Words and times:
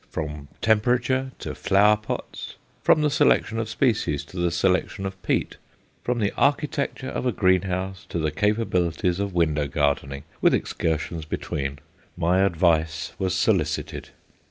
From 0.09 0.47
temperature 0.63 1.31
to 1.37 1.53
flower 1.53 1.95
pots, 1.95 2.55
from 2.81 3.03
the 3.03 3.11
selection 3.11 3.59
of 3.59 3.69
species 3.69 4.25
to 4.25 4.37
the 4.37 4.49
selection 4.49 5.05
of 5.05 5.21
peat, 5.21 5.57
from 6.03 6.17
the 6.17 6.33
architecture 6.35 7.09
of 7.09 7.27
a 7.27 7.31
greenhouse 7.31 8.07
to 8.09 8.17
the 8.17 8.31
capabilities 8.31 9.19
of 9.19 9.35
window 9.35 9.67
gardening, 9.67 10.23
with 10.41 10.55
excursions 10.55 11.25
between, 11.25 11.77
my 12.17 12.39
advice 12.39 13.13
was 13.19 13.35
solicited. 13.35 14.09